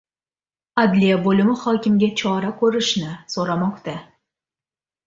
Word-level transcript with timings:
Adliya 0.83 1.17
bo‘limi 1.27 1.55
hokimga 1.65 2.09
chora 2.23 2.51
ko‘rishni 2.63 3.15
so‘ramoqda 3.37 3.99